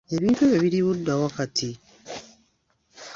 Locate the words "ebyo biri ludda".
0.45-1.13